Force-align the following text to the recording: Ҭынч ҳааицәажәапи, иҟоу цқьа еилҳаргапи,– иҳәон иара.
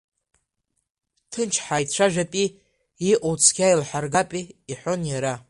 Ҭынч 1.31 1.53
ҳааицәажәапи, 1.65 2.45
иҟоу 3.11 3.35
цқьа 3.41 3.67
еилҳаргапи,– 3.69 4.43
иҳәон 4.71 5.01
иара. 5.11 5.33